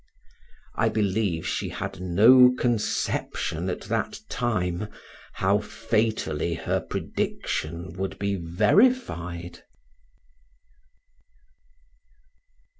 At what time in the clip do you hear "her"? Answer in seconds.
6.55-6.79